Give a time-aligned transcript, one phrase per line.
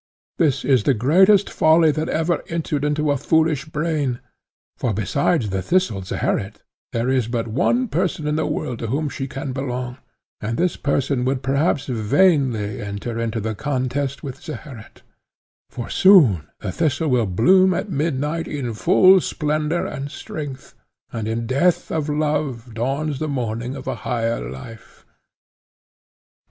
[0.39, 4.19] This is the greatest folly that ever entered into a foolish brain,
[4.75, 9.09] for, besides the Thistle, Zeherit, there is but one person in the world to whom
[9.09, 9.97] she can belong,
[10.41, 15.03] and this person would perhaps vainly enter into the contest with Zeherit.
[15.69, 20.73] For soon the Thistle will bloom at midnight in full splendour and strength,
[21.13, 25.05] and in the death of love dawns the morning of a higher life.